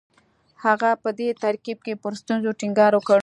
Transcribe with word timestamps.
هغه 0.63 0.89
په 1.03 1.09
دې 1.19 1.29
ترکیب 1.43 1.77
کې 1.85 1.93
پر 2.03 2.13
ستونزو 2.21 2.51
ټینګار 2.59 2.91
وکړ 2.95 3.19